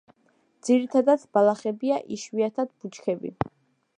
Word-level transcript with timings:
ძირითადად 0.67 1.25
ბალახებია, 1.37 2.01
იშვიათად 2.17 2.75
ბუჩქები. 2.79 3.35